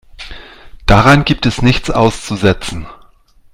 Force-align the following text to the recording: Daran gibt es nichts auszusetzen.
Daran 0.87 1.25
gibt 1.25 1.45
es 1.45 1.61
nichts 1.61 1.91
auszusetzen. 1.91 2.87